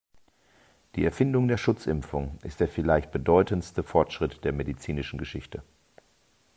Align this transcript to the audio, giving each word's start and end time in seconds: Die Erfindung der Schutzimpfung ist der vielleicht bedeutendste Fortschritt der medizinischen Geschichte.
Die 0.95 1.05
Erfindung 1.05 1.47
der 1.47 1.57
Schutzimpfung 1.57 2.39
ist 2.41 2.59
der 2.59 2.67
vielleicht 2.67 3.11
bedeutendste 3.11 3.83
Fortschritt 3.83 4.43
der 4.43 4.51
medizinischen 4.51 5.19
Geschichte. 5.19 5.61